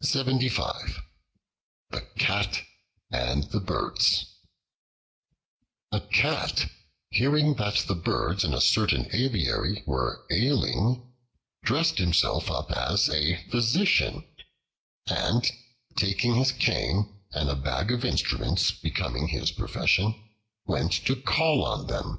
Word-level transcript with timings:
The 0.00 0.98
Cat 2.18 2.64
and 3.12 3.44
the 3.44 3.60
Birds 3.60 4.26
A 5.92 6.00
CAT, 6.00 6.68
hearing 7.10 7.54
that 7.54 7.84
the 7.86 7.94
Birds 7.94 8.42
in 8.42 8.52
a 8.52 8.60
certain 8.60 9.06
aviary 9.12 9.84
were 9.86 10.26
ailing 10.32 11.12
dressed 11.62 11.98
himself 11.98 12.50
up 12.50 12.72
as 12.72 13.08
a 13.08 13.36
physician, 13.48 14.26
and, 15.06 15.48
taking 15.94 16.34
his 16.34 16.50
cane 16.50 17.20
and 17.30 17.48
a 17.48 17.54
bag 17.54 17.92
of 17.92 18.04
instruments 18.04 18.72
becoming 18.72 19.28
his 19.28 19.52
profession, 19.52 20.28
went 20.66 20.90
to 21.06 21.14
call 21.14 21.64
on 21.64 21.86
them. 21.86 22.18